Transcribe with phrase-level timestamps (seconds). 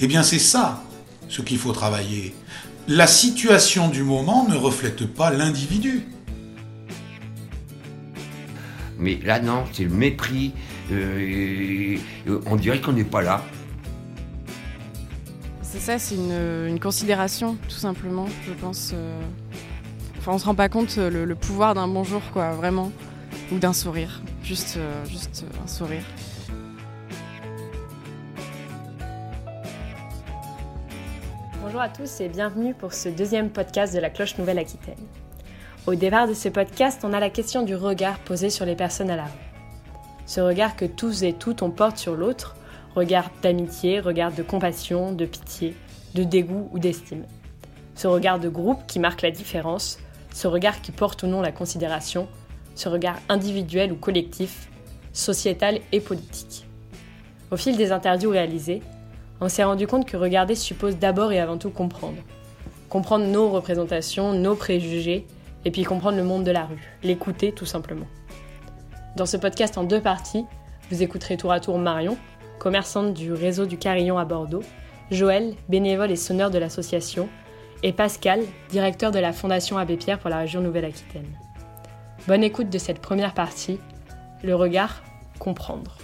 [0.00, 0.82] Eh bien c'est ça
[1.28, 2.34] ce qu'il faut travailler.
[2.88, 6.06] La situation du moment ne reflète pas l'individu.
[8.98, 10.52] Mais là, non, c'est le mépris.
[10.92, 11.96] Euh,
[12.46, 13.42] on dirait qu'on n'est pas là.
[15.62, 18.92] C'est ça, c'est une, considération, tout simplement, je pense.
[18.94, 19.20] Euh.
[20.18, 22.92] Enfin, on se rend pas compte le, le pouvoir d'un bonjour, quoi, vraiment.
[23.52, 24.22] Ou d'un sourire.
[24.42, 26.02] Juste, euh, juste un sourire.
[31.66, 35.04] Bonjour à tous et bienvenue pour ce deuxième podcast de la Cloche Nouvelle-Aquitaine.
[35.88, 39.10] Au départ de ce podcast, on a la question du regard posé sur les personnes
[39.10, 39.30] à la rue.
[40.26, 42.54] Ce regard que tous et toutes on porte sur l'autre,
[42.94, 45.74] regard d'amitié, regard de compassion, de pitié,
[46.14, 47.24] de dégoût ou d'estime.
[47.96, 49.98] Ce regard de groupe qui marque la différence,
[50.32, 52.28] ce regard qui porte ou non la considération,
[52.76, 54.68] ce regard individuel ou collectif,
[55.12, 56.64] sociétal et politique.
[57.50, 58.82] Au fil des interviews réalisées,
[59.40, 62.18] on s'est rendu compte que regarder suppose d'abord et avant tout comprendre.
[62.88, 65.26] Comprendre nos représentations, nos préjugés,
[65.64, 68.06] et puis comprendre le monde de la rue, l'écouter tout simplement.
[69.16, 70.44] Dans ce podcast en deux parties,
[70.90, 72.16] vous écouterez tour à tour Marion,
[72.58, 74.62] commerçante du réseau du Carillon à Bordeaux,
[75.10, 77.28] Joël, bénévole et sonneur de l'association,
[77.82, 78.40] et Pascal,
[78.70, 81.26] directeur de la Fondation Abbé Pierre pour la région Nouvelle-Aquitaine.
[82.26, 83.78] Bonne écoute de cette première partie,
[84.42, 85.02] le regard
[85.38, 85.96] comprendre.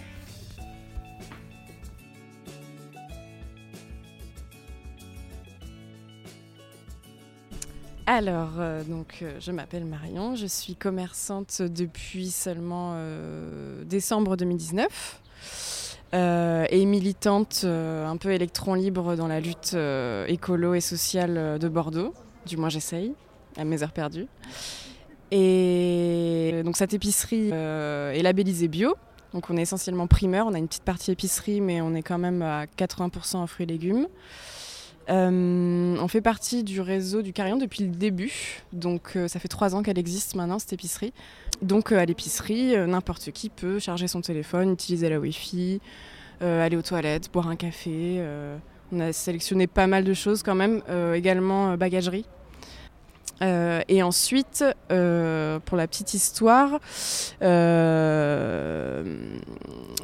[8.06, 15.20] Alors, euh, donc, euh, je m'appelle Marion, je suis commerçante depuis seulement euh, décembre 2019
[16.14, 19.74] et militante un peu électron libre dans la lutte
[20.28, 22.12] écolo et sociale de Bordeaux.
[22.44, 23.14] Du moins, j'essaye,
[23.56, 24.26] à mes heures perdues.
[25.30, 28.94] Et donc, cette épicerie est labellisée bio.
[29.32, 32.18] Donc, on est essentiellement primeur, on a une petite partie épicerie, mais on est quand
[32.18, 34.06] même à 80% en fruits et légumes.
[35.08, 39.48] Euh, on fait partie du réseau du Carillon depuis le début, donc euh, ça fait
[39.48, 41.12] trois ans qu'elle existe maintenant cette épicerie.
[41.60, 45.80] Donc euh, à l'épicerie, n'importe qui peut charger son téléphone, utiliser la Wi-Fi,
[46.40, 48.20] aller aux toilettes, boire un café.
[48.90, 50.82] on a sélectionné pas mal de choses quand même,
[51.14, 52.26] également bagagerie.
[53.40, 56.80] Et ensuite, pour la petite histoire,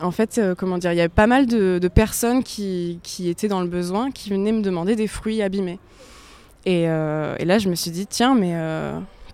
[0.00, 3.68] en fait, comment dire, il y avait pas mal de, personnes qui, étaient dans le
[3.68, 5.78] besoin, qui venaient me demander des fruits abîmés.
[6.66, 8.54] Et, et là, je me suis dit, tiens, mais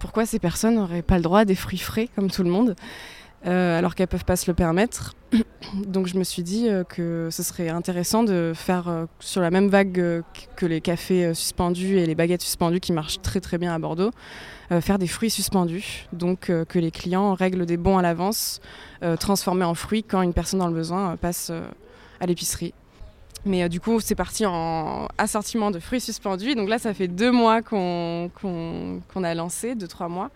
[0.00, 2.76] pourquoi ces personnes n'auraient pas le droit à des fruits frais comme tout le monde?
[3.46, 5.14] Euh, alors qu'elles peuvent pas se le permettre.
[5.86, 9.50] Donc je me suis dit euh, que ce serait intéressant de faire euh, sur la
[9.50, 10.22] même vague
[10.56, 14.10] que les cafés suspendus et les baguettes suspendues qui marchent très très bien à Bordeaux,
[14.80, 16.06] faire des fruits suspendus.
[16.12, 18.60] Donc que les clients règlent des bons à l'avance,
[19.20, 21.52] transformés en fruits quand une personne dans le besoin passe
[22.20, 22.72] à l'épicerie.
[23.44, 26.54] Mais du coup, c'est parti en assortiment de fruits suspendus.
[26.54, 28.30] Donc là, ça fait deux mois qu'on
[29.22, 30.30] a lancé, deux, trois mois.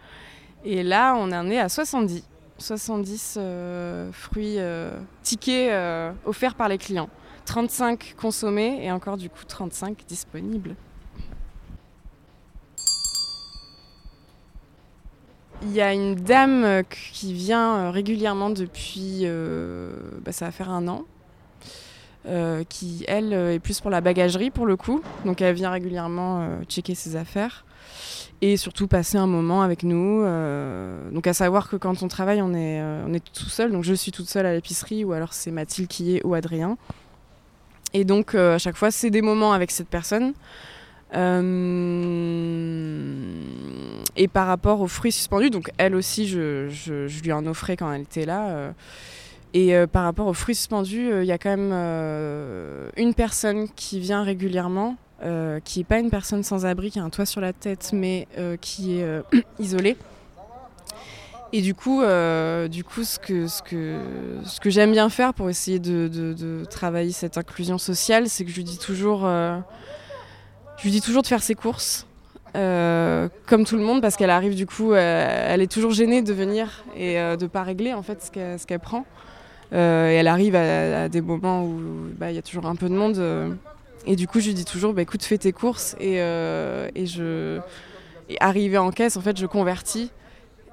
[0.65, 2.23] Et là, on en est à 70.
[2.59, 7.09] 70 euh, fruits euh, tickets euh, offerts par les clients.
[7.45, 10.75] 35 consommés et encore du coup 35 disponibles.
[15.63, 19.27] Il y a une dame qui vient régulièrement depuis,
[20.25, 21.05] bah, ça va faire un an,
[22.69, 25.01] qui elle est plus pour la bagagerie pour le coup.
[25.25, 27.65] Donc elle vient régulièrement checker ses affaires
[28.41, 30.23] et surtout passer un moment avec nous.
[30.23, 33.73] Euh, donc à savoir que quand on travaille, on est, euh, on est tout seul.
[33.73, 36.77] Donc je suis toute seule à l'épicerie ou alors c'est Mathilde qui est ou Adrien.
[37.95, 40.35] Et donc euh, à chaque fois, c'est des moments avec cette personne.
[44.17, 47.77] et par rapport aux fruits suspendus, donc elle aussi, je, je, je lui en offrais
[47.77, 48.75] quand elle était là.
[49.55, 51.73] et par rapport aux fruits suspendus, il y a quand même
[52.97, 57.03] une personne qui vient régulièrement euh, qui n'est pas une personne sans abri, qui a
[57.03, 59.23] un toit sur la tête, mais euh, qui est euh,
[59.59, 59.97] isolée.
[61.53, 63.97] Et du coup, du coup ce que, ce que,
[64.45, 68.57] ce que j'aime bien faire pour essayer de, travailler cette inclusion sociale, c'est que je
[68.57, 72.07] lui dis toujours, je dis toujours de faire ses courses.
[72.53, 76.85] comme tout le monde parce qu'elle arrive du coup elle est toujours gênée de venir
[76.95, 79.07] et de pas régler en fait ce qu'elle prend
[79.73, 81.81] et elle arrive à, des moments où
[82.19, 83.57] bah, il y a toujours un peu de monde
[84.09, 85.95] et du coup, je lui dis toujours, bah, écoute, fais tes courses.
[86.01, 87.61] Et, euh, et je.
[88.41, 90.11] arrivé en caisse, en fait, je convertis.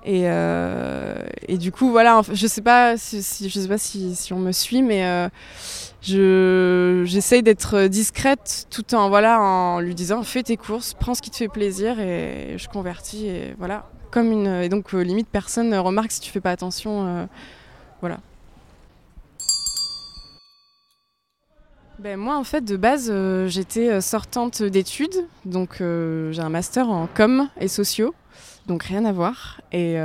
[0.06, 1.18] Et, euh,
[1.48, 4.84] et du coup, voilà, je sais pas je sais pas si, si, on me suit,
[4.84, 5.28] mais euh,
[6.02, 11.24] je j'essaye d'être discrète tout en voilà en lui disant fais tes courses, prends ce
[11.24, 15.74] qui te fait plaisir et je convertis et voilà comme une et donc limite personne
[15.74, 17.28] remarque si tu fais pas attention,
[18.00, 18.20] voilà.
[22.06, 25.26] Ben, Moi, en fait, de base, euh, j'étais euh, sortante d'études.
[25.44, 28.14] Donc, euh, j'ai un master en com et sociaux.
[28.68, 29.60] Donc, rien à voir.
[29.72, 29.96] Et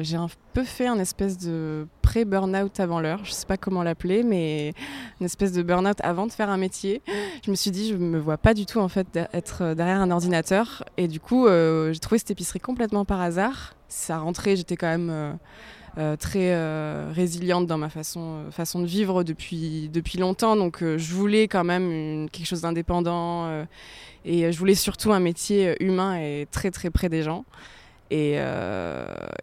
[0.00, 3.20] j'ai un peu fait un espèce de pré-burnout avant l'heure.
[3.24, 4.72] Je sais pas comment l'appeler, mais
[5.20, 7.02] une espèce de burnout avant de faire un métier.
[7.44, 10.10] Je me suis dit, je me vois pas du tout, en fait, être derrière un
[10.10, 10.84] ordinateur.
[10.96, 13.74] Et du coup, j'ai trouvé cette épicerie complètement par hasard.
[13.88, 15.38] Ça rentrait, j'étais quand même
[16.18, 20.56] très euh, résiliente dans ma façon, euh, façon de vivre depuis, depuis longtemps.
[20.56, 23.64] Donc je voulais quand même quelque chose d'indépendant
[24.24, 27.44] et je voulais surtout un métier humain et très très près des gens.
[28.10, 28.38] Et,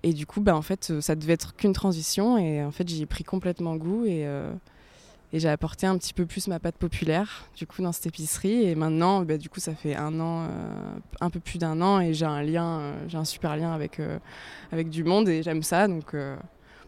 [0.03, 2.37] et, du coup, bah, en fait, ça devait être qu'une transition.
[2.37, 4.05] Et en fait, j'y ai pris complètement goût.
[4.05, 4.25] Et,
[5.33, 8.65] et j'ai apporté un petit peu plus ma pâte populaire, du coup, dans cette épicerie.
[8.65, 10.47] Et maintenant, bah, du coup, ça fait un an,
[11.21, 11.99] un peu plus d'un an.
[11.99, 13.99] Et j'ai un lien, j'ai un super lien avec,
[14.71, 15.27] avec du monde.
[15.27, 15.87] Et j'aime ça.
[15.87, 16.15] Donc,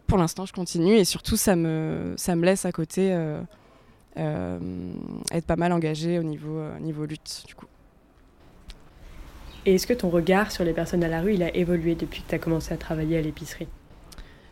[0.06, 0.94] pour l'instant, je continue.
[0.94, 3.08] Et surtout, ça me, ça me laisse à côté
[4.16, 7.66] être pas mal engagée au niveau, niveau lutte, du coup.
[9.66, 12.22] Et est-ce que ton regard sur les personnes à la rue, il a évolué depuis
[12.22, 13.66] que tu as commencé à travailler à l'épicerie?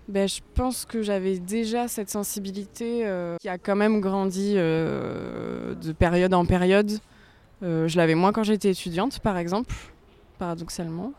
[0.08, 3.06] Ben, je pense que j'avais déjà cette sensibilité
[3.40, 6.92] qui a quand même grandi de période en période.
[7.62, 9.74] je l'avais moins quand j'étais étudiante, par exemple,
[10.38, 11.12] paradoxalement.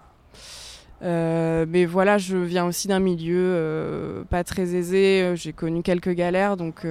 [1.02, 5.34] mais voilà, je viens aussi d'un milieu pas très aisé.
[5.36, 6.86] J'ai connu quelques galères, donc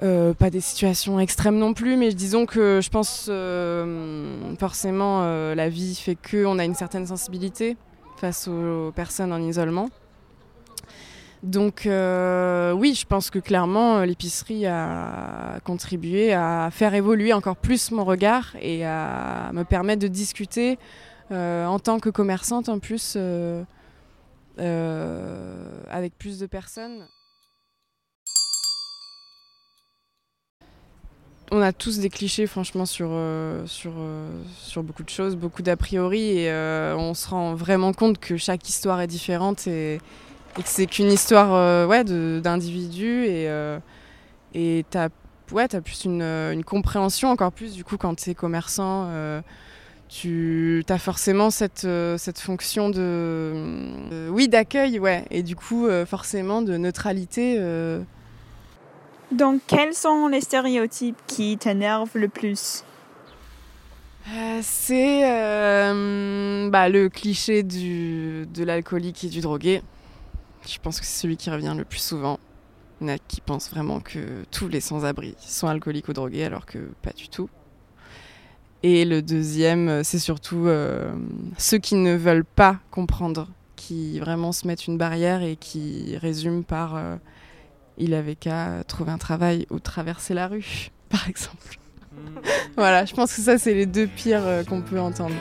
[0.00, 1.98] pas des situations extrêmes non plus.
[1.98, 3.30] Mais disons que je pense
[4.58, 7.76] forcément la vie fait qu'on a une certaine sensibilité
[8.22, 9.88] face aux personnes en isolement.
[11.42, 17.56] Donc euh, oui, je pense que clairement euh, l'épicerie a contribué à faire évoluer encore
[17.56, 20.78] plus mon regard et à me permettre de discuter
[21.32, 23.16] euh, en tant que commerçante en plus
[25.90, 27.08] avec plus de personnes.
[31.52, 35.76] On a tous des clichés, franchement, sur, euh, euh, sur beaucoup de choses, beaucoup d'a
[35.76, 40.00] priori, et euh, on se rend vraiment compte que chaque histoire est différente et,
[40.54, 45.10] que c'est qu'une histoire ouais, d'individus, et tu as,
[45.82, 49.10] plus une, une, compréhension, encore plus du coup, quand tu es commerçant.
[50.08, 56.76] tu as forcément cette, cette fonction de oui d'accueil ouais et du coup forcément de
[56.76, 57.58] neutralité
[59.32, 62.84] donc, quels sont les stéréotypes qui t'énervent le plus?
[64.28, 69.82] Euh, C'est euh, bah, le cliché de l'alcoolique et du drogué.
[70.66, 72.38] Je pense que c'est celui qui revient le plus souvent.
[73.00, 76.44] Il y en a qui pensent vraiment que tous les sans-abri sont alcooliques ou drogués,
[76.44, 77.50] alors que pas du tout.
[78.84, 81.12] Et le deuxième, c'est surtout euh,
[81.58, 86.62] ceux qui ne veulent pas comprendre, qui vraiment se mettent une barrière et qui résument
[86.62, 86.96] par
[87.98, 91.78] il avait qu'à trouver un travail ou traverser la rue, par exemple.
[92.12, 92.38] Hmm.
[92.76, 95.34] voilà, je pense que ça, c'est les deux pires euh, qu'on peut entendre.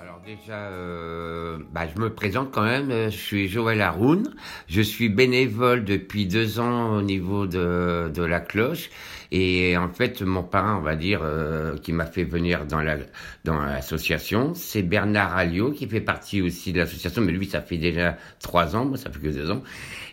[0.00, 2.90] Alors déjà, euh, bah, je me présente quand même.
[2.90, 4.34] Euh, je suis Joël Haroun.
[4.68, 8.90] Je suis bénévole depuis deux ans au niveau de, de la cloche.
[9.32, 12.96] Et en fait, mon parent, on va dire, euh, qui m'a fait venir dans la
[13.44, 17.78] dans l'association, c'est Bernard Alliot, qui fait partie aussi de l'association, mais lui, ça fait
[17.78, 19.62] déjà trois ans, moi, ça fait que deux ans.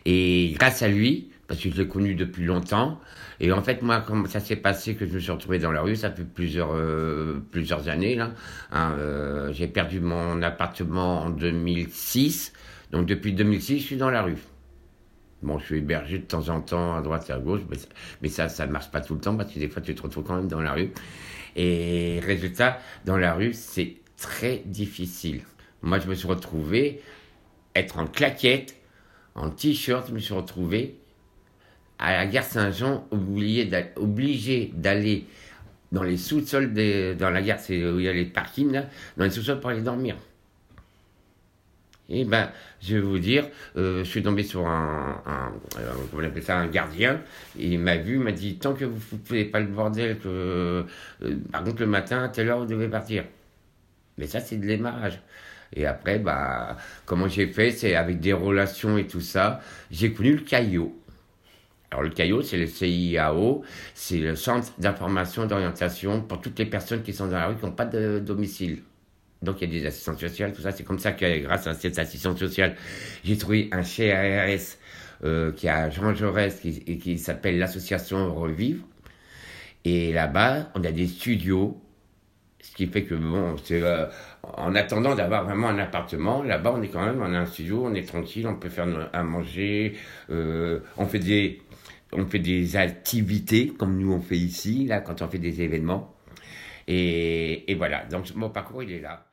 [0.06, 3.00] Et grâce à lui, parce que je l'ai connu depuis longtemps,
[3.40, 5.82] et en fait, moi, comment ça s'est passé que je me suis retrouvé dans la
[5.82, 8.32] rue, ça fait plusieurs euh, plusieurs années là.
[8.72, 12.54] Hein, euh, j'ai perdu mon appartement en 2006,
[12.92, 14.38] donc depuis 2006, je suis dans la rue.
[15.42, 17.62] Bon, je suis hébergé de temps en temps à droite et à gauche,
[18.22, 20.02] mais ça, ça ne marche pas tout le temps parce que des fois, tu te
[20.02, 20.92] retrouves quand même dans la rue.
[21.56, 25.42] Et résultat, dans la rue, c'est très difficile.
[25.82, 27.02] Moi, je me suis retrouvé
[27.76, 28.76] être en claquette,
[29.34, 30.98] en t-shirt, je me suis retrouvé
[31.98, 35.26] à la gare Saint-Jean, obligé d'aller
[35.92, 36.74] dans les sous-sols,
[37.18, 38.86] dans la gare, c'est où il y a les parkings, là,
[39.18, 40.16] dans les sous-sols pour aller dormir.
[42.14, 42.50] Et ben,
[42.82, 45.22] je vais vous dire, euh, je suis tombé sur un,
[45.78, 47.22] euh, on appelle un gardien,
[47.58, 50.20] et il m'a vu, il m'a dit, tant que vous ne foutez pas le bordel,
[50.20, 50.28] que,
[51.24, 53.24] euh, par contre le matin, à telle heure, vous devez partir.
[54.18, 55.22] Mais ça, c'est de l'émarrage.
[55.74, 56.76] Et après, bah,
[57.06, 60.98] comment j'ai fait, c'est avec des relations et tout ça, j'ai connu le caillot.
[61.92, 63.64] Alors le CAIO, c'est le CIAO,
[63.94, 67.66] c'est le Centre d'information d'orientation pour toutes les personnes qui sont dans la rue qui
[67.66, 68.82] n'ont pas de domicile.
[69.42, 70.72] Donc il y a des assistantes sociales, tout ça.
[70.72, 72.76] C'est comme ça que grâce à cette assistante sociale,
[73.24, 74.78] j'ai trouvé un ARS
[75.24, 78.86] euh, qui a Jean Jaurès qui, qui s'appelle l'association Revivre.
[79.86, 81.82] Et là-bas, on a des studios
[82.62, 84.06] Ce qui fait que, bon, c'est euh,
[84.44, 87.86] en attendant d'avoir vraiment un appartement, là-bas, on est quand même, on a un studio,
[87.86, 89.98] on est tranquille, on peut faire à manger,
[90.30, 91.62] euh, on fait des
[92.14, 96.14] on fait des activités comme nous on fait ici, là, quand on fait des événements.
[96.88, 99.26] Et, et voilà, donc mon parcours, il est là.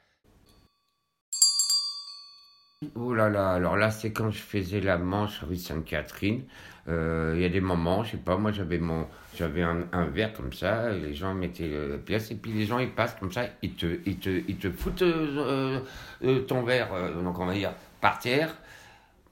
[2.94, 6.44] Oh là là, alors là, c'est quand je faisais la manche rue Sainte-Catherine.
[6.87, 10.32] Euh, il y a des moments, je sais pas, moi j'avais mon, j'avais un, verre
[10.32, 13.47] comme ça, les gens mettaient la pièce, et puis les gens ils passent comme ça,
[13.62, 15.80] ils te, ils te, ils te foutent euh,
[16.23, 16.88] euh, ton verre,
[17.20, 18.56] donc on va dire, par terre,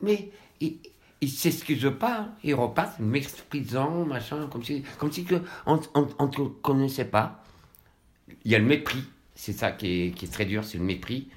[0.03, 0.29] mais
[0.61, 0.81] ils,
[1.21, 2.35] ils s'excusent pas, hein.
[2.43, 5.37] ils repassent, méprisant, machin, comme si, comme si que
[5.67, 7.45] on, on, te connaissait pas.
[8.45, 9.05] Il y a le mépris,
[9.37, 11.31] c'est ça qui est, qui est très dur, c'est le mépris.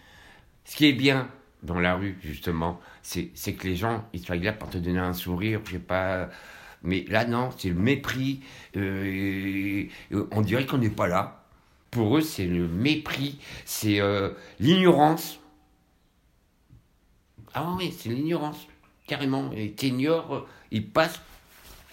[0.66, 1.30] Ce qui est bien,
[1.64, 5.14] dans la rue, justement, c'est que les gens, ils soient là pour te donner un
[5.14, 6.30] sourire, je sais pas.
[6.84, 8.42] Mais là, non, c'est le mépris.
[8.78, 9.86] Euh,
[10.32, 11.44] on dirait qu'on n'est pas là.
[11.92, 15.40] Pour eux, c'est le mépris, c'est euh, l'ignorance.
[17.54, 18.68] Ah oui, c'est l'ignorance,
[19.08, 19.52] carrément.
[19.54, 21.20] Et t'ignores, euh, ils passent,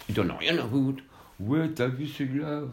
[0.07, 1.03] ils donnent rien à foutre.
[1.39, 2.63] Ouais, t'as vu celui-là?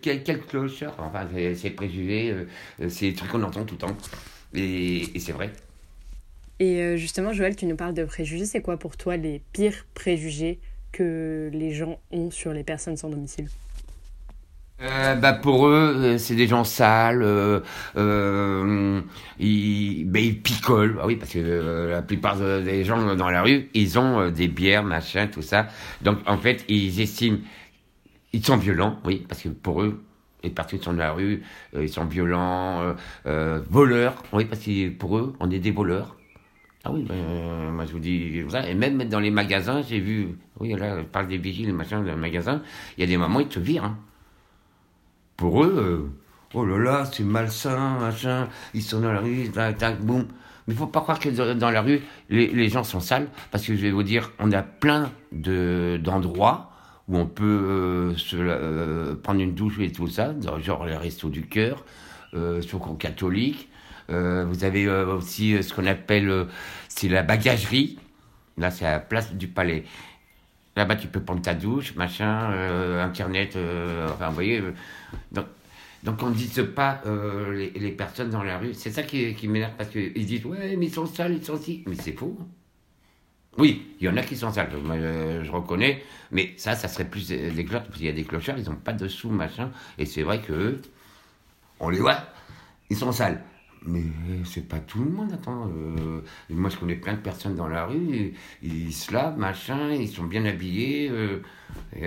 [0.00, 1.26] Quel, quel clochard Enfin,
[1.56, 2.46] c'est préjugé,
[2.88, 3.96] c'est des trucs qu'on entend tout le temps.
[4.54, 5.52] et c'est vrai.
[6.60, 8.44] Et euh, justement, Joël, tu nous parles de préjugés.
[8.44, 10.60] C'est quoi pour toi les pires préjugés
[10.92, 13.48] que les gens ont sur les personnes sans domicile?
[14.80, 17.22] Euh, bah pour eux, euh, c'est des gens sales,
[19.38, 23.70] ils, bah, ils picolent, ah oui, parce que la plupart des gens dans la rue,
[23.72, 25.68] ils ont des bières, machin, tout ça.
[26.02, 27.38] Donc en fait, ils estiment,
[28.32, 30.02] ils sont violents, oui, parce que pour eux,
[30.42, 31.42] les qui sont dans la rue,
[31.80, 32.94] ils sont violents,
[33.24, 36.16] voleurs, oui, parce que pour eux, on est des voleurs.
[36.84, 38.44] Ah oui, ben, moi je vous dis.
[38.66, 42.10] Et même dans les magasins, j'ai vu, oui, là, je parle des vigiles, machin, dans
[42.10, 42.60] les magasins,
[42.96, 43.84] il y a des moments, ils te virent.
[43.84, 43.98] Hein.
[45.36, 46.10] Pour eux, euh,
[46.52, 50.26] oh là là, c'est malsain, machin, ils sont dans la rue, tac, tac, boum.
[50.66, 53.66] Mais il faut pas croire que dans la rue, les, les, gens sont sales, parce
[53.66, 56.70] que je vais vous dire, on a plein de, d'endroits
[57.08, 61.28] où on peut euh, se, euh, prendre une douche et tout ça, genre les restos
[61.28, 61.84] du cœur,
[62.34, 63.73] euh, sur catholique, euh,
[64.08, 66.46] vous avez euh, aussi euh, ce qu'on appelle,
[66.88, 67.98] c'est la bagagerie.
[68.56, 69.84] Là, c'est la place du palais.
[70.76, 72.50] Là-bas, tu peux prendre ta douche, machin,
[73.00, 73.56] Internet,
[74.12, 74.62] enfin, vous voyez.
[75.30, 75.46] donc,
[76.02, 77.00] donc, on ne dise pas
[77.52, 78.74] les, personnes dans la rue.
[78.74, 81.84] C'est ça qui, m'énerve parce qu'ils disent, ouais, mais ils sont sales, ils sont si.
[81.86, 82.36] Mais c'est faux.
[83.56, 87.28] Oui, il y en a qui sont sales, je reconnais, mais ça, ça serait plus
[87.28, 89.70] des, des clochards, parce qu'il y a des clochards, ils n'ont pas de sous, machin,
[89.96, 90.80] et c'est vrai que
[91.78, 92.18] on les voit,
[92.90, 93.40] ils sont sales.
[93.86, 94.02] Mais
[94.44, 95.68] c'est pas tout le monde, attends.
[95.68, 100.08] Euh, moi, je connais plein de personnes dans la rue, ils, se lavent, machin, ils
[100.08, 101.10] sont bien habillés.
[101.10, 101.40] Euh,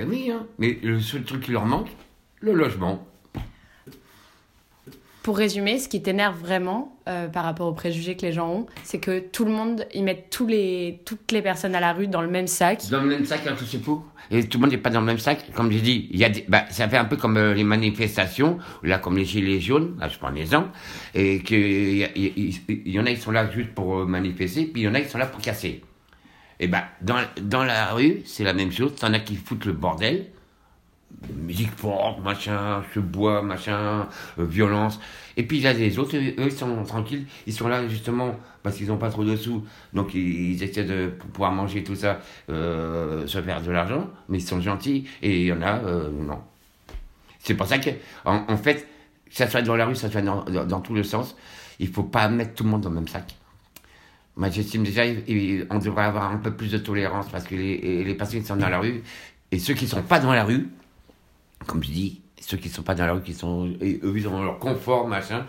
[0.08, 0.48] oui, hein.
[0.58, 1.90] Mais le seul truc qui leur manque,
[2.40, 3.08] le logement.
[5.28, 8.66] Pour résumer, ce qui t'énerve vraiment euh, par rapport aux préjugés que les gens ont,
[8.86, 12.30] c'est que tout le monde, ils mettent toutes les personnes à la rue dans le
[12.30, 12.88] même sac.
[12.90, 14.06] Dans le même sac, hein, tout c'est faux.
[14.32, 15.52] Et tout le monde n'est pas dans le même sac.
[15.54, 18.58] Comme j'ai dit, il y a bah, ça fait un peu comme euh, les manifestations,
[18.84, 20.70] là, comme les gilets jaunes, là, je prends exemple,
[21.14, 24.84] et qu'il y, y, y, en a, ils sont là juste pour euh, manifester, puis
[24.84, 25.82] il y en a, ils sont là pour casser.
[26.62, 28.96] Et ben, dans, la rue, c'est la même chose.
[28.96, 30.28] T'en as qui foutent le bordel,
[31.36, 34.08] musique forte, machin, ce bois, machin,
[34.40, 35.00] euh, violence.
[35.36, 38.88] Et puis a des autres, eux, ils sont tranquilles, ils sont là justement parce qu'ils
[38.88, 43.42] n'ont pas trop de sous, donc ils, essaient de pouvoir manger tout ça, euh, se
[43.42, 46.40] faire de l'argent, mais ils sont gentils, et il y en a, euh, non.
[47.40, 47.92] C'est pour ça que,
[48.26, 48.88] en, fait,
[49.30, 51.38] que ça soit dans la rue, ça soit dans, dans, tout le sens,
[51.80, 53.36] il faut pas mettre tout le monde dans le même sac.
[54.36, 55.04] Moi, j'estime déjà,
[55.70, 58.58] on devrait avoir un peu plus de tolérance parce que les, les personnes qui sont
[58.58, 59.02] dans la rue,
[59.52, 60.68] et ceux qui ne sont pas dans la rue,
[61.68, 64.28] comme je dis, ceux qui ne sont pas dans la rue, qui sont, eux, ils
[64.28, 65.46] ont leur confort, machin.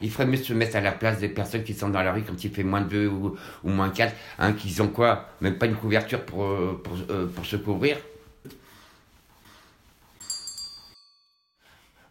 [0.00, 2.22] Il ferait mieux se mettre à la place des personnes qui sont dans la rue
[2.22, 5.30] quand il fait moins de 2 ou, moins 4, hein, qui ont quoi?
[5.40, 7.96] Même pas une couverture pour, euh, euh, pour se couvrir?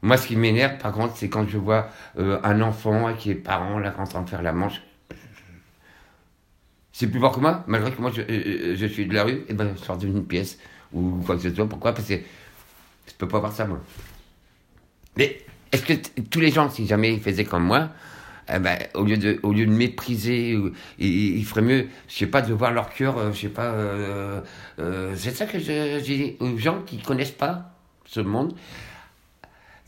[0.01, 3.35] Moi, ce qui m'énerve, par contre, c'est quand je vois euh, un enfant qui est
[3.35, 4.81] parent, là, en train de faire la manche.
[6.91, 8.21] C'est plus fort que moi, malgré que moi, je,
[8.75, 10.57] je suis de la rue, et ben, je sors d'une pièce,
[10.93, 11.67] ou quoi que ce soit.
[11.67, 11.93] Pourquoi?
[11.93, 12.15] Parce que
[13.07, 13.79] je peux pas voir ça, moi.
[15.17, 15.93] Mais est-ce que
[16.29, 17.89] tous les gens, si jamais ils faisaient comme moi,
[18.53, 20.57] eh ben, au, lieu de, au lieu de mépriser,
[20.99, 23.65] il, ferait mieux, je sais pas, de voir leur cœur, euh, je sais pas.
[23.65, 24.41] Euh,
[24.79, 27.71] euh, c'est ça que je, dis aux gens qui connaissent pas
[28.05, 28.53] ce monde,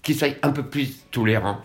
[0.01, 1.61] qu'ils soient un peu plus tolérants.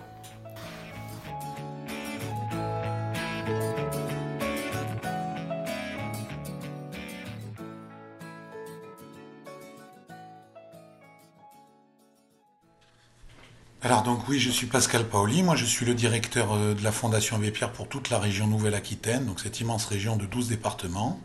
[13.84, 16.92] Alors donc oui, je suis Pascal Paoli, moi je suis le directeur euh, de la
[16.92, 21.20] Fondation Abbé Pierre pour toute la région Nouvelle-Aquitaine, donc cette immense région de 12 départements.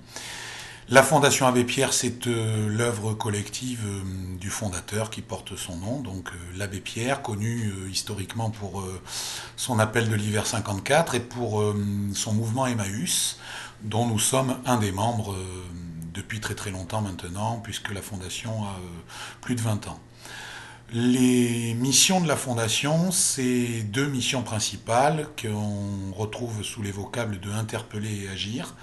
[0.90, 4.02] La Fondation Abbé Pierre, c'est euh, l'œuvre collective euh,
[4.40, 8.84] du fondateur qui porte son nom, donc l'abbé Pierre, connu historiquement pour
[9.56, 11.64] son appel de l'hiver 54 et pour
[12.16, 13.38] son mouvement Emmaüs,
[13.84, 15.36] dont nous sommes un des membres
[16.12, 18.80] depuis très très longtemps maintenant, puisque la Fondation a
[19.42, 20.00] plus de 20 ans.
[20.94, 27.51] Les missions de la Fondation, c'est deux missions principales qu'on retrouve sous les vocables de
[27.51, 28.74] interpeller et agir.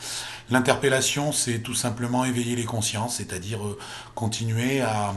[0.51, 3.79] L'interpellation, c'est tout simplement éveiller les consciences, c'est-à-dire euh,
[4.15, 5.15] continuer à,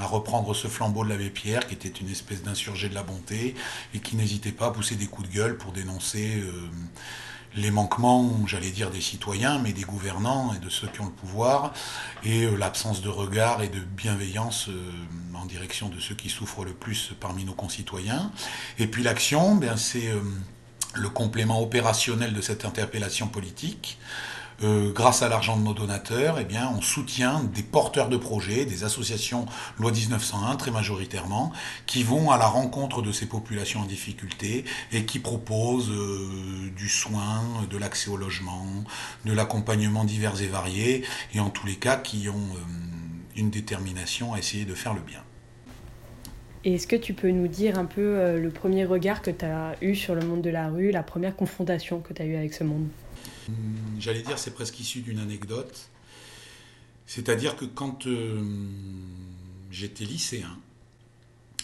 [0.00, 3.56] reprendre ce flambeau de l'abbé Pierre, qui était une espèce d'insurgé de la bonté,
[3.92, 6.36] et qui n'hésitait pas à pousser des coups de gueule pour dénoncer...
[6.36, 6.52] Euh,
[7.54, 11.10] les manquements, j'allais dire, des citoyens, mais des gouvernants et de ceux qui ont le
[11.10, 11.74] pouvoir,
[12.24, 14.70] et euh, l'absence de regard et de bienveillance
[15.42, 18.30] en direction de ceux qui souffrent le plus parmi nos concitoyens.
[18.78, 20.20] Et puis l'action, ben, c'est euh,
[20.94, 23.98] le complément opérationnel de cette interpellation politique.
[24.62, 28.64] Euh, grâce à l'argent de nos donateurs, eh bien, on soutient des porteurs de projets,
[28.64, 29.46] des associations
[29.78, 31.52] loi 1901 très majoritairement,
[31.86, 36.88] qui vont à la rencontre de ces populations en difficulté et qui proposent euh, du
[36.88, 38.66] soin, de l'accès au logement,
[39.24, 42.56] de l'accompagnement divers et variés, et en tous les cas qui ont
[43.34, 45.22] une détermination à essayer de faire le bien.
[46.64, 49.94] Est-ce que tu peux nous dire un peu le premier regard que tu as eu
[49.96, 52.62] sur le monde de la rue, la première confrontation que tu as eue avec ce
[52.64, 52.86] monde?
[53.48, 55.90] Hmm, j'allais dire, c'est presque issu d'une anecdote.
[57.06, 58.40] C'est-à-dire que quand euh,
[59.70, 60.56] j'étais lycéen,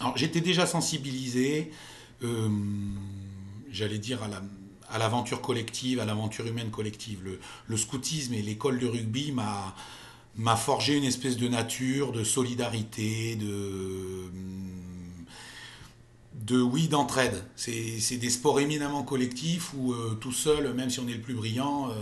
[0.01, 1.71] alors j'étais déjà sensibilisé,
[2.23, 2.49] euh,
[3.71, 4.21] j'allais dire,
[4.91, 7.23] à l'aventure collective, à l'aventure humaine collective.
[7.25, 13.37] Le, le scoutisme et l'école de rugby m'a forgé une espèce de nature, de solidarité,
[13.37, 14.31] de
[16.49, 17.45] de oui d'entraide.
[17.57, 21.35] C'est des sports éminemment collectifs où euh, tout seul, même si on est le plus
[21.35, 21.95] brillant, euh,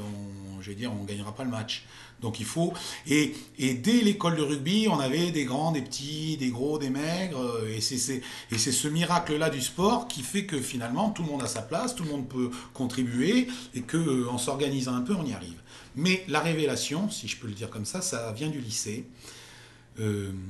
[0.56, 1.84] on, je dire, on ne gagnera pas le match.
[2.22, 2.72] Donc il faut.
[3.06, 6.88] Et, et dès l'école de rugby, on avait des grands, des petits, des gros, des
[6.88, 7.40] maigres.
[7.40, 11.48] Euh, et c'est ce miracle-là du sport qui fait que finalement tout le monde a
[11.48, 15.34] sa place, tout le monde peut contribuer et que en s'organisant un peu, on y
[15.34, 15.60] arrive.
[15.96, 19.06] Mais la révélation, si je peux le dire comme ça, ça vient du lycée.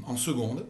[0.06, 0.66] en seconde,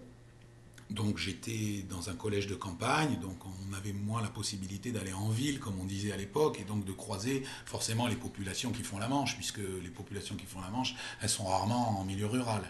[0.90, 5.30] donc j'étais dans un collège de campagne, donc on avait moins la possibilité d'aller en
[5.30, 8.98] ville, comme on disait à l'époque, et donc de croiser forcément les populations qui font
[8.98, 12.62] la Manche, puisque les populations qui font la Manche, elles sont rarement en milieu rural.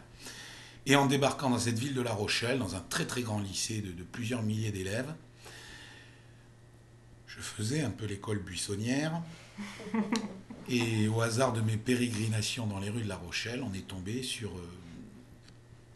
[0.86, 3.82] Et en débarquant dans cette ville de La Rochelle, dans un très très grand lycée
[3.82, 5.12] de, plusieurs milliers d'élèves,
[7.26, 9.20] je faisais un peu l'école buissonnière.
[10.68, 14.22] Et au hasard de mes pérégrinations dans les rues de La Rochelle, on est tombé
[14.22, 14.68] sur euh,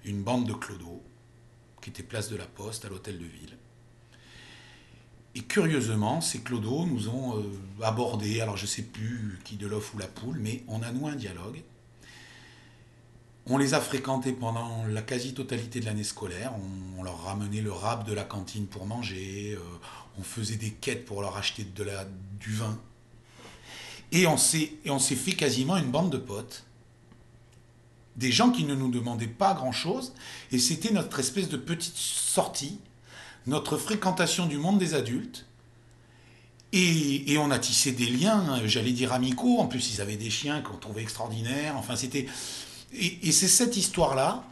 [0.05, 1.03] une bande de clodos
[1.81, 3.57] qui était place de la Poste à l'hôtel de ville.
[5.35, 7.43] Et curieusement, ces clodos nous ont euh,
[7.83, 10.91] abordés, alors je ne sais plus qui de l'offre ou la poule, mais on a
[10.91, 11.63] noué un dialogue.
[13.47, 16.53] On les a fréquentés pendant la quasi-totalité de l'année scolaire.
[16.99, 19.55] On, leur ramenait le rap de la cantine pour manger.
[19.57, 19.61] Euh,
[20.19, 22.05] on faisait des quêtes pour leur acheter de la,
[22.39, 22.79] du vin.
[24.13, 24.77] Et on s'est
[25.17, 26.65] fait quasiment une bande de potes
[28.17, 30.13] des gens qui ne nous demandaient pas grand-chose,
[30.53, 32.79] et c'était notre espèce de petite sortie,
[33.47, 35.47] notre fréquentation du monde des adultes,
[36.73, 40.61] et, on a tissé des liens, j'allais dire amicaux, en plus ils avaient des chiens
[40.61, 42.27] qu'on trouvait extraordinaires, enfin c'était...
[42.93, 44.45] Et, c'est cette histoire-là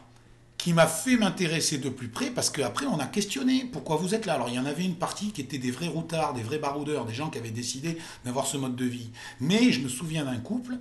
[0.57, 4.25] qui m'a fait m'intéresser de plus près, parce qu'après on a questionné pourquoi vous êtes
[4.25, 4.33] là?
[4.33, 7.05] Alors il y en avait une partie qui était des vrais routards, des vrais baroudeurs,
[7.05, 9.11] des gens qui avaient décidé d'avoir ce mode de vie.
[9.39, 10.77] Mais je me souviens d'un couple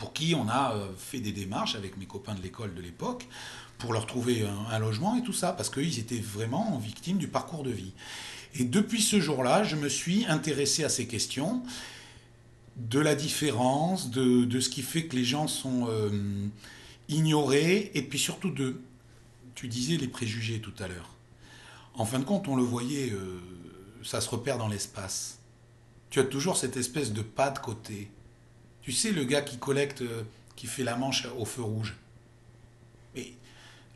[0.00, 3.28] pour qui on a euh, fait des démarches avec mes copains de l'école de l'époque
[3.78, 7.62] pour leur trouver un, logement et tout ça, parce qu'ils étaient vraiment victimes du parcours
[7.62, 7.92] de vie.
[8.54, 11.62] Et depuis ce jour-là, je me suis intéressé à ces questions
[12.76, 16.10] de la différence, de, ce qui fait que les gens sont euh,
[17.08, 18.80] ignorés, et puis surtout de,
[19.54, 21.14] tu disais les préjugés tout à l'heure.
[21.94, 23.38] En fin de compte, on le voyait, euh,
[24.02, 25.38] ça se repère dans l'espace.
[26.10, 28.10] Tu as toujours cette espèce de pas de côté.
[28.82, 30.22] Tu sais, le gars qui collecte, euh,
[30.56, 31.96] qui fait la manche au feu rouge.
[33.14, 33.32] Mais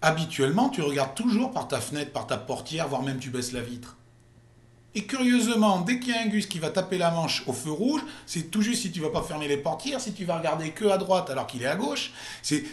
[0.02, 3.62] habituellement, tu regardes toujours par ta fenêtre, par ta portière, voire même tu baisses la
[3.62, 3.96] vitre.
[4.96, 7.72] Et curieusement, dès qu'il y a un gus qui va taper la manche au feu
[7.72, 10.70] rouge, c'est tout juste si tu vas pas fermer les portières, si tu vas regarder
[10.70, 12.12] que à droite alors qu'il est à gauche.
[12.42, 12.64] C'est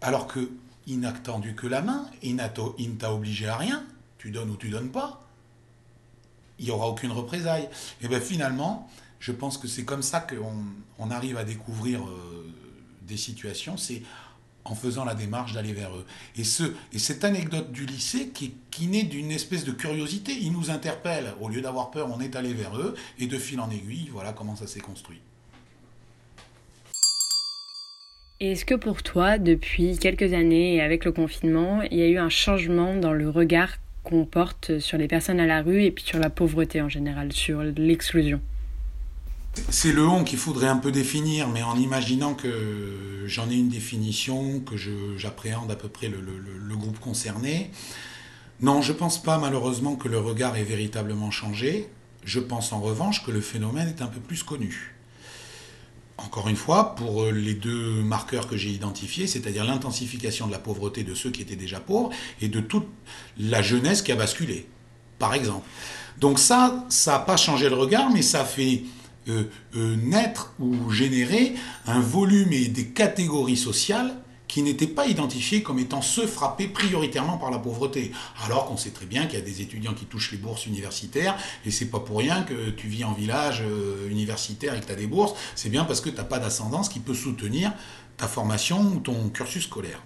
[0.00, 0.50] alors que
[0.86, 3.84] il n'a tendu que la main, il ne t'a obligé à rien.
[4.18, 5.20] Tu donnes ou tu donnes pas.
[6.58, 7.68] Il n'y aura aucune représaille.
[8.02, 8.88] Et bien finalement,
[9.20, 10.64] je pense que c'est comme ça qu'on
[10.98, 12.46] on arrive à découvrir euh,
[13.02, 13.76] des situations.
[13.76, 14.02] C'est
[14.64, 16.04] en faisant la démarche d'aller vers eux.
[16.36, 20.52] Et, ce, et cette anecdote du lycée qui, qui naît d'une espèce de curiosité, ils
[20.52, 21.32] nous interpellent.
[21.40, 24.32] Au lieu d'avoir peur, on est allé vers eux, et de fil en aiguille, voilà
[24.32, 25.20] comment ça s'est construit.
[28.40, 32.18] Est-ce que pour toi, depuis quelques années et avec le confinement, il y a eu
[32.18, 36.04] un changement dans le regard qu'on porte sur les personnes à la rue et puis
[36.04, 38.40] sur la pauvreté en général, sur l'exclusion?
[39.68, 43.68] C'est le on qu'il faudrait un peu définir, mais en imaginant que j'en ai une
[43.68, 44.76] définition, que
[45.16, 47.70] j'appréhende à peu près le, groupe concerné.
[48.60, 51.88] Non, je ne pense pas malheureusement que le regard ait véritablement changé.
[52.24, 54.94] Je pense en revanche que le phénomène est un peu plus connu
[56.24, 60.58] encore une fois, pour euh, les deux marqueurs que j'ai identifiés, c'est-à-dire l'intensification de la
[60.58, 62.86] pauvreté de ceux qui étaient déjà pauvres et de toute
[63.38, 64.68] la jeunesse qui a basculé,
[65.18, 65.66] par exemple.
[66.18, 68.82] Donc ça, ça n'a pas changé le regard, mais ça fait
[69.28, 69.44] euh,
[69.76, 71.54] euh, naître ou générer
[71.86, 74.16] un volume et des catégories sociales
[74.48, 78.10] qui n'étaient pas identifiés comme étant ceux frappés prioritairement par la pauvreté.
[78.44, 81.36] Alors qu'on sait très bien qu'il y a des étudiants qui touchent les bourses universitaires,
[81.64, 84.92] et c'est pas pour rien que tu vis en village euh, universitaire et que tu
[84.92, 87.72] as des bourses, c'est bien parce que tu n'as pas d'ascendance qui peut soutenir
[88.16, 90.02] ta formation ou ton cursus scolaire.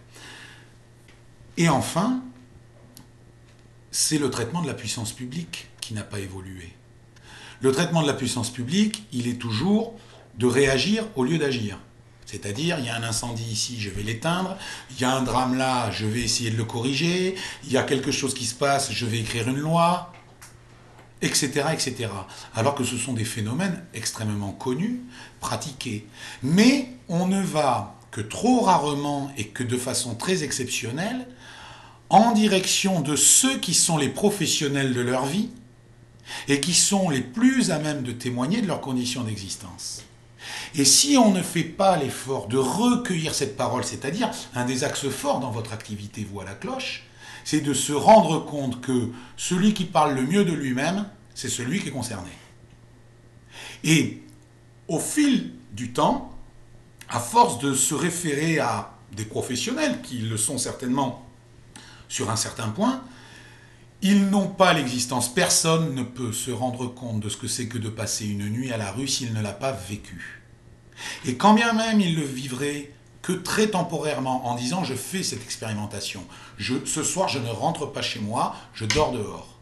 [1.57, 2.23] Et enfin,
[3.91, 6.75] c'est le traitement de la puissance publique qui n'a pas évolué.
[7.65, 9.95] Le traitement de la puissance publique, il est toujours
[10.39, 11.79] de réagir au lieu d'agir.
[12.27, 14.59] C'est-à-dire, il y a un incendie ici, je vais l'éteindre,
[14.91, 17.83] il y a un drame là, je vais essayer de le corriger, il y a
[17.83, 20.13] quelque chose qui se passe, je vais écrire une loi,
[21.23, 22.11] etc., etc.
[22.55, 25.01] Alors que ce sont des phénomènes extrêmement connus,
[25.41, 26.07] pratiqués.
[26.43, 31.27] Mais on ne va que trop rarement et que de façon très exceptionnelle
[32.11, 35.49] en direction de ceux qui sont les professionnels de leur vie
[36.49, 40.03] et qui sont les plus à même de témoigner de leurs conditions d'existence.
[40.75, 45.09] Et si on ne fait pas l'effort de recueillir cette parole, c'est-à-dire un des axes
[45.09, 47.05] forts dans votre activité, vous à la cloche,
[47.45, 51.81] c'est de se rendre compte que celui qui parle le mieux de lui-même, c'est celui
[51.81, 52.31] qui est concerné.
[53.85, 54.23] Et
[54.89, 56.33] au fil du temps,
[57.09, 61.27] à force de se référer à des professionnels qui le sont certainement
[62.09, 63.03] sur un certain point,
[64.03, 65.33] ils n'ont pas l'existence.
[65.33, 68.73] Personne ne peut se rendre compte de ce que c'est que de passer une nuit
[68.73, 70.43] à la rue s'il ne l'a pas vécu.
[71.25, 75.43] Et quand bien même il le vivrait que très temporairement en disant je fais cette
[75.43, 76.25] expérimentation,
[76.59, 79.59] ce soir je ne rentre pas chez moi, je dors dehors.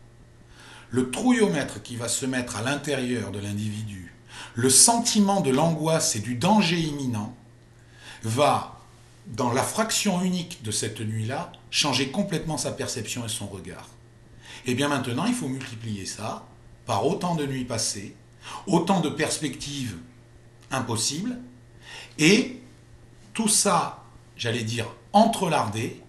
[0.91, 4.15] Le trouillomètre qui va se mettre à l'intérieur de l'individu,
[4.55, 7.35] le sentiment de l'angoisse et du danger imminent,
[8.25, 8.81] va,
[9.29, 13.89] dans la fraction unique de cette nuit-là, changer complètement sa perception et son regard.
[14.67, 16.47] Et bien maintenant, il faut multiplier ça
[16.87, 18.15] par autant de nuits passées,
[18.67, 19.99] autant de perspectives
[20.71, 21.39] impossible.
[22.19, 22.61] Et
[23.35, 24.05] tout ça,
[24.37, 26.01] j'allais dire, entrelardé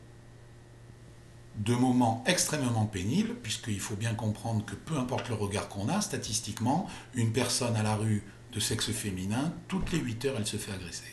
[1.57, 6.01] de moments extrêmement pénibles, puisqu'il faut bien comprendre que peu importe le regard qu'on a,
[6.01, 10.57] statistiquement, une personne à la rue de sexe féminin, toutes les 8 heures, elle se
[10.57, 11.03] fait agresser.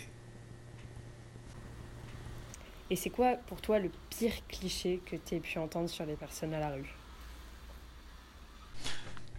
[2.88, 6.16] Et c'est quoi pour toi le pire cliché que tu aies pu entendre sur les
[6.16, 6.99] personnes à la rue?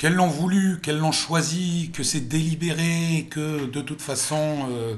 [0.01, 4.95] Qu'elles l'ont voulu, qu'elles l'ont choisi, que c'est délibéré, que de toute façon euh,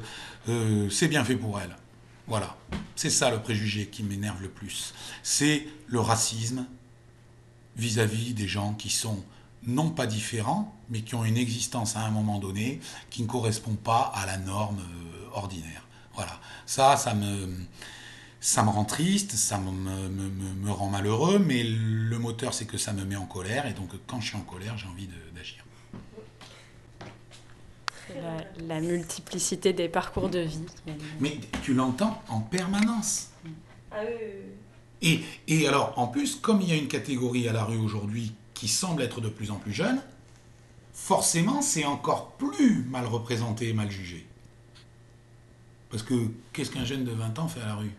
[0.48, 1.76] euh, c'est bien fait pour elles.
[2.26, 2.56] Voilà,
[2.96, 4.94] c'est ça le préjugé qui m'énerve le plus.
[5.22, 6.66] C'est le racisme
[7.76, 9.22] vis-à-vis des gens qui sont
[9.68, 13.76] non pas différents, mais qui ont une existence à un moment donné qui ne correspond
[13.76, 15.86] pas à la norme euh, ordinaire.
[16.16, 17.50] Voilà, ça, ça me
[18.44, 23.06] ça me rend triste, ça me, rend malheureux, mais le moteur, c'est que ça me
[23.06, 25.64] met en colère, et donc quand je suis en colère, j'ai envie d'agir.
[28.68, 30.66] La, multiplicité des parcours de vie.
[31.22, 33.30] Mais tu l'entends en permanence.
[33.94, 34.02] Ah
[35.02, 38.34] et, et alors, en plus, comme il y a une catégorie à la rue aujourd'hui
[38.54, 40.02] qui semble être de plus en plus jeune,
[40.94, 44.28] forcément, c'est encore plus mal représenté et mal jugé.
[45.90, 47.92] Parce que qu'est-ce qu'un jeune de 20 ans fait à la rue?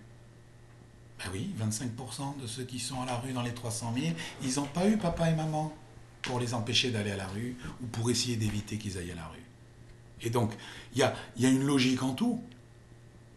[1.24, 4.56] Ah oui, 25% de ceux qui sont à la rue dans les 300 000, ils
[4.56, 5.72] n'ont pas eu papa et maman
[6.22, 9.26] pour les empêcher d'aller à la rue ou pour essayer d'éviter qu'ils aillent à la
[9.26, 9.42] rue.
[10.22, 10.52] Et donc,
[10.94, 12.42] il y a, y a une logique en tout.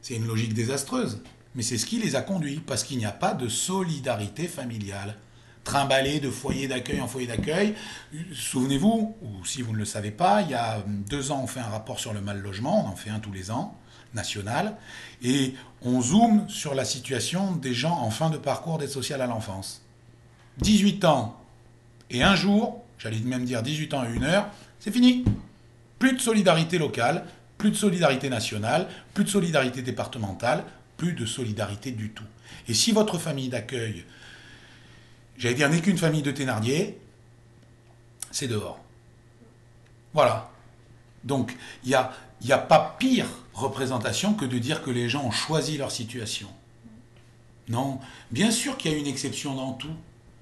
[0.02, 1.22] C'est une logique désastreuse.
[1.56, 5.18] Mais c'est ce qui les a conduits, parce qu'il n'y a pas de solidarité familiale.
[5.64, 7.76] Trimballé de foyer d'accueil en foyer d'accueil.
[8.32, 11.60] Souvenez-vous, ou si vous ne le savez pas, il y a deux ans, on fait
[11.60, 13.78] un rapport sur le mal logement, on en fait un tous les ans
[14.14, 14.76] nationale,
[15.22, 19.28] et on zoome sur la situation des gens en fin de parcours d'aide sociale à
[19.28, 19.82] l'enfance.
[20.60, 21.40] 18 ans
[22.10, 24.48] et un jour, j'allais même dire 18 ans et une heure,
[24.80, 25.26] c'est fini.
[26.00, 27.26] Plus de solidarité locale,
[27.58, 30.64] plus de solidarité nationale, plus de solidarité départementale,
[30.96, 32.24] plus de solidarité du tout.
[32.68, 34.06] Et si votre famille d'accueil,
[35.38, 37.00] j'allais dire, n'est qu'une famille de Thénardier,
[38.32, 38.80] c'est dehors.
[40.14, 40.50] Voilà.
[41.28, 42.12] Donc, il n'y a,
[42.50, 46.48] a pas pire représentation que de dire que les gens ont choisi leur situation.
[47.68, 48.00] Non,
[48.32, 49.94] bien sûr qu'il y a une exception dans tout.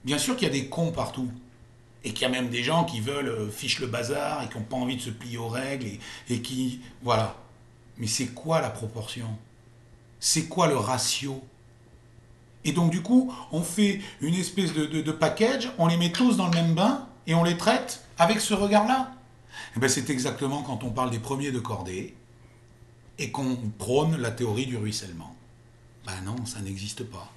[0.03, 1.29] Bien sûr qu'il y a des cons partout.
[2.03, 4.59] Et qu'il y a même des gens qui veulent euh, fiche le bazar et qui
[4.59, 5.87] n'ont pas envie de se plier aux règles
[6.29, 6.81] et, qui.
[7.01, 7.35] Voilà.
[7.97, 9.25] Mais c'est quoi la proportion?
[10.19, 11.43] C'est quoi le ratio?
[12.63, 16.47] Et donc, du coup, on fait une espèce de package, on les met tous dans
[16.47, 19.14] le même bain et on les traite avec ce regard-là.
[19.75, 22.15] Eh ben, c'est exactement quand on parle des premiers de cordée
[23.17, 25.35] et qu'on prône la théorie du ruissellement.
[26.05, 27.31] Ben non, ça n'existe pas.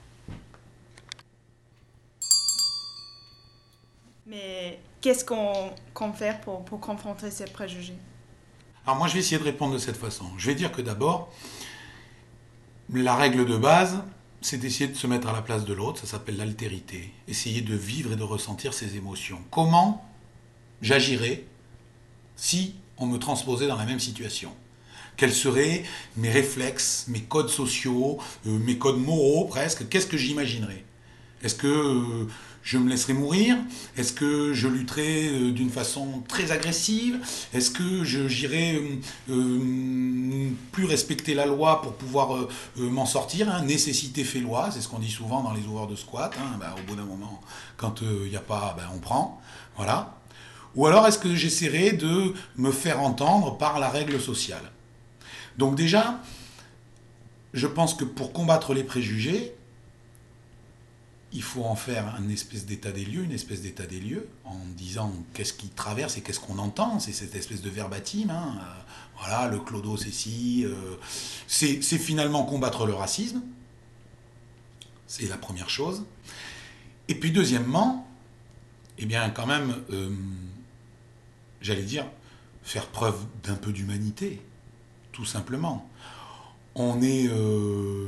[4.26, 7.96] Mais qu'est-ce qu'on compte faire pour, pour confronter ces préjugés?
[8.85, 10.26] Alors moi, je vais essayer de répondre de cette façon.
[10.37, 11.33] Je vais dire que d'abord,
[12.92, 14.02] la règle de base,
[14.40, 17.12] c'est d'essayer de se mettre à la place de l'autre, ça s'appelle l'altérité.
[17.26, 19.40] Essayer de vivre et de ressentir ses émotions.
[19.50, 20.04] Comment
[20.81, 21.44] j'agirais
[22.38, 24.51] si on me transposait dans la même situation
[25.18, 25.83] Quels seraient
[26.16, 29.88] mes réflexes, mes codes sociaux, euh, mes codes moraux presque?
[29.90, 30.85] Qu'est-ce que j'imaginerais?
[31.42, 32.27] Est-ce que euh,
[32.62, 33.57] je me laisserai mourir?
[33.96, 37.20] Est-ce que je lutterai euh, d'une façon très agressive?
[37.53, 38.83] Est-ce que j'irai
[39.31, 43.48] euh, plus respecter la loi pour pouvoir m'en sortir?
[43.48, 46.35] Hein Nécessité fait loi, c'est ce qu'on dit souvent dans les ouvreurs de squat.
[46.38, 47.40] Hein Ben, au bout d'un moment,
[47.77, 49.40] quand il n'y a pas, ben, on prend.
[49.77, 50.17] Voilà.
[50.74, 54.70] Ou alors est-ce que j'essaierai de me faire entendre par la règle sociale?
[55.57, 56.20] Donc déjà,
[57.54, 59.54] je pense que pour combattre les préjugés,
[61.33, 64.59] il faut en faire un espèce d'état des lieux, une espèce d'état des lieux, en
[64.76, 67.00] disant qu'est-ce qui traverse et qu'est-ce qu'on entend.
[67.00, 68.31] C'est cette espèce de verbatim.
[68.31, 68.54] Hein.
[68.59, 68.83] Euh,
[69.18, 70.64] voilà, le clodo, c'est si.
[70.64, 70.96] Euh,
[71.46, 73.42] c'est c'est finalement combattre le racisme.
[75.07, 76.04] C'est la première chose.
[77.09, 78.07] Et puis deuxièmement,
[78.98, 80.11] eh bien quand même, euh,
[81.61, 82.04] j'allais dire,
[82.62, 84.42] faire preuve d'un peu d'humanité,
[85.12, 85.88] tout simplement.
[86.74, 88.06] On est euh,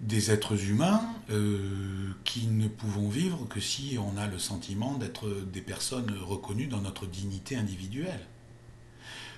[0.00, 5.28] des êtres humains euh, qui ne pouvons vivre que si on a le sentiment d'être
[5.52, 8.26] des personnes reconnues dans notre dignité individuelle.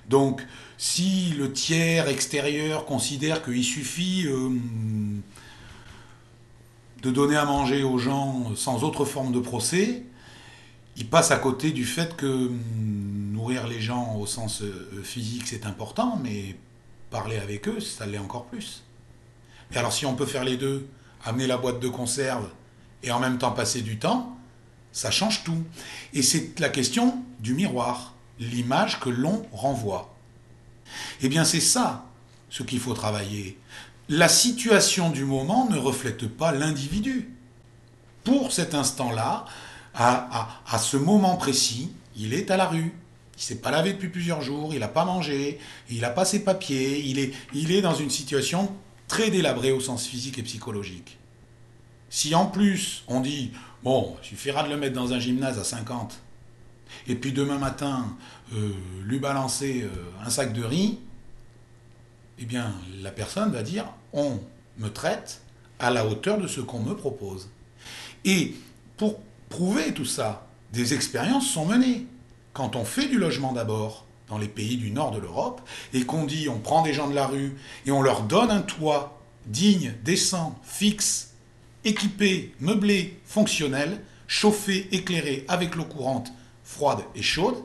[0.09, 0.45] Donc,
[0.77, 4.27] si le tiers extérieur considère qu'il suffit
[7.03, 10.05] de donner à manger aux gens sans autre forme de procès,
[10.97, 15.45] il passe à côté du fait que hum, nourrir les gens au sens euh, physique
[15.47, 16.57] c'est important, mais
[17.11, 18.85] parler avec eux, ça l'est encore plus.
[19.73, 20.89] Et alors si on peut faire les deux,
[21.25, 22.49] amener la boîte de conserve
[23.03, 24.37] et en même temps passer du temps,
[24.93, 25.63] ça change tout.
[26.13, 30.15] Et c'est la question du miroir, l'image que l'on renvoie.
[31.23, 32.05] Eh bien c'est ça
[32.51, 33.59] ce qu'il faut travailler.
[34.13, 37.31] La situation du moment ne reflète pas l'individu.
[38.25, 39.45] Pour cet instant-là,
[39.95, 42.93] à, à- ce moment précis, il est à la rue.
[43.37, 46.43] Il s'est pas lavé depuis plusieurs jours, il n'a pas mangé, il n'a pas ses
[46.43, 48.75] papiers, il est, il est dans une situation
[49.07, 51.17] très délabrée au sens physique et psychologique.
[52.11, 53.53] Si en plus on dit,
[53.85, 56.21] bon, il suffira de le mettre dans un gymnase à 50,
[57.07, 58.15] et puis demain matin,
[58.55, 58.73] euh,
[59.05, 59.89] lui balancer euh,
[60.27, 60.99] un sac de riz,
[62.41, 62.73] eh bien,
[63.03, 64.41] la personne va dire, on
[64.79, 65.43] me traite
[65.79, 67.51] à la hauteur de ce qu'on me propose.
[68.25, 68.55] Et
[68.97, 72.07] pour prouver tout ça, des expériences sont menées.
[72.53, 75.61] Quand on fait du logement d'abord dans les pays du nord de l'Europe
[75.93, 78.63] et qu'on dit on prend des gens de la rue et on leur donne un
[78.63, 81.35] toit digne, décent, fixe,
[81.85, 86.33] équipé, meublé, fonctionnel, chauffé, éclairé avec l'eau courante,
[86.65, 87.57] froide et chaude,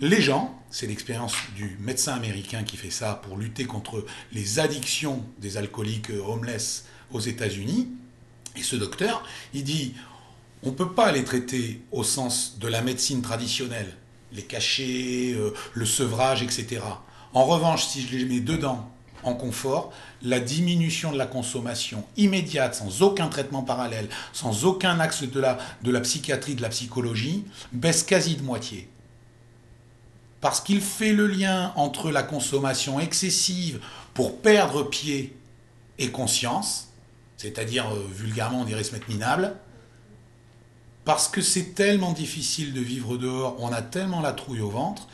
[0.00, 5.22] les gens, c'est l'expérience du médecin américain qui fait ça pour lutter contre les addictions
[5.38, 7.88] des alcooliques euh, homeless aux États-Unis,
[8.56, 9.22] et ce docteur,
[9.54, 9.94] il dit
[10.64, 13.96] on ne peut pas les traiter au sens de la médecine traditionnelle,
[14.32, 16.80] les cachets, euh, le sevrage, etc.
[17.34, 18.88] En revanche, si je les mets dedans
[19.24, 25.22] en confort, la diminution de la consommation immédiate, sans aucun traitement parallèle, sans aucun axe
[25.22, 28.88] de la, de la psychiatrie, de la psychologie, baisse quasi de moitié.
[30.42, 33.80] Parce qu'il fait le lien entre la consommation excessive
[34.12, 35.34] pour perdre pied
[35.98, 36.88] et conscience,
[37.36, 39.54] c'est-à-dire euh, vulgairement on dirait se mettre minable,
[41.04, 45.06] parce que c'est tellement difficile de vivre dehors, on a tellement la trouille au ventre,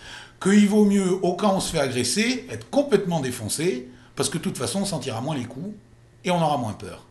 [0.43, 4.39] qu'il vaut mieux, au cas où on se fait agresser, être complètement défoncé, parce que
[4.39, 5.75] de toute façon on sentira moins les coups
[6.25, 7.05] et on aura moins peur.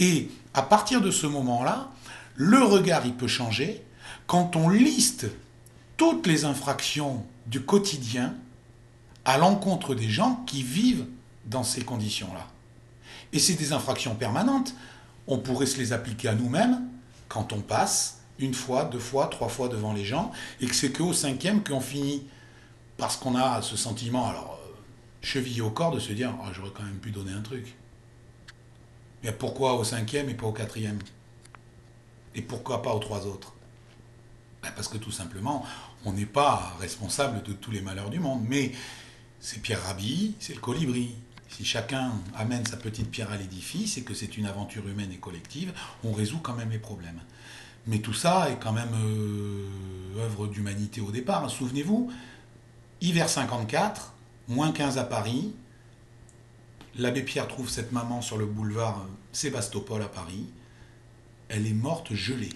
[0.00, 1.88] Et à partir de ce moment-là,
[2.34, 3.84] le regard il peut changer
[4.26, 5.26] quand on liste
[5.98, 8.34] toutes les infractions du quotidien
[9.26, 11.04] à l'encontre des gens qui vivent
[11.44, 12.46] dans ces conditions-là.
[13.34, 14.74] Et c'est des infractions permanentes.
[15.26, 16.88] On pourrait se les appliquer à nous-mêmes
[17.28, 20.30] quand on passe une fois, deux fois, trois fois devant les gens,
[20.60, 22.22] et que c'est qu'au cinquième qu'on finit,
[22.96, 24.72] parce qu'on a ce sentiment, alors, euh,
[25.20, 27.74] chevillé au corps, de se dire, oh, j'aurais quand même pu donner un truc.
[29.24, 31.00] Mais pourquoi au cinquième et pas au quatrième?
[32.36, 33.52] Et pourquoi pas aux trois autres?
[34.62, 35.64] Ben, Parce que tout simplement,
[36.04, 38.44] on n'est pas responsable de tous les malheurs du monde.
[38.48, 38.72] Mais
[39.40, 41.14] c'est Pierre Rabhi, c'est le colibri.
[41.48, 45.16] Si chacun amène sa petite pierre à l'édifice et que c'est une aventure humaine et
[45.16, 45.72] collective,
[46.04, 47.20] on résout quand même les problèmes.
[47.86, 49.66] Mais tout ça est quand même euh,
[50.18, 51.48] œuvre d'humanité au départ.
[51.50, 52.12] Souvenez-vous,
[53.00, 54.12] hiver 54,
[54.48, 55.54] moins 15 à Paris,
[56.96, 60.46] l'abbé Pierre trouve cette maman sur le boulevard Sébastopol à Paris.
[61.48, 62.52] Elle est morte gelée.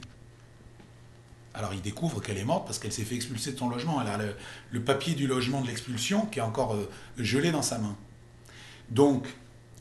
[1.54, 4.00] Alors il découvre qu'elle est morte parce qu'elle s'est fait expulser de son logement.
[4.00, 4.18] Elle a
[4.70, 7.96] le, papier du logement de l'expulsion qui est encore euh, gelé dans sa main.
[8.90, 9.26] Donc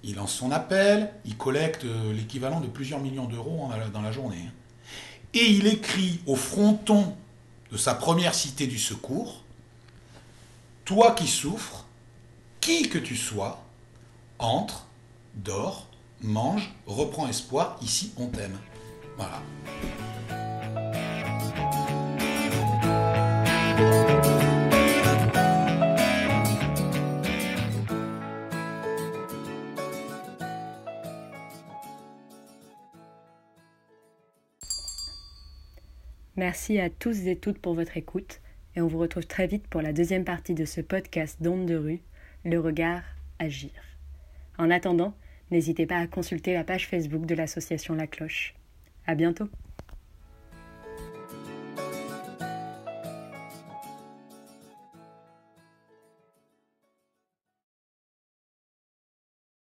[0.03, 4.45] il lance son appel, il collecte euh, l'équivalent de plusieurs millions d'euros dans la journée.
[4.47, 4.51] Hein.
[5.33, 7.15] Et il écrit au fronton
[7.71, 9.43] de sa première cité du secours,
[10.83, 11.85] Toi qui souffres,
[12.59, 13.63] qui que tu sois,
[14.39, 14.87] entre,
[15.35, 15.87] dors,
[16.21, 18.57] mange, reprends espoir, ici on t'aime.
[19.17, 19.41] Voilà.
[36.41, 38.41] Merci à tous et toutes pour votre écoute
[38.75, 41.75] et on vous retrouve très vite pour la deuxième partie de ce podcast d'Onde de
[41.75, 42.01] rue,
[42.43, 43.03] Le regard
[43.37, 43.69] agir.
[44.57, 45.13] En attendant,
[45.51, 48.55] n'hésitez pas à consulter la page Facebook de l'association La Cloche.
[49.05, 49.49] À bientôt!